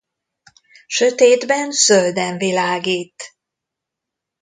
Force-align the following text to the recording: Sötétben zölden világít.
Sötétben 0.87 1.71
zölden 1.71 2.37
világít. 2.37 3.35